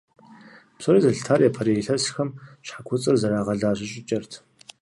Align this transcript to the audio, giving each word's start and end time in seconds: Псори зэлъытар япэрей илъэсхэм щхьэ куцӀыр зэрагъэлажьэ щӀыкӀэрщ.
Псори 0.77 0.99
зэлъытар 1.03 1.39
япэрей 1.49 1.77
илъэсхэм 1.81 2.29
щхьэ 2.65 2.79
куцӀыр 2.87 3.15
зэрагъэлажьэ 3.21 3.85
щӀыкӀэрщ. 3.91 4.31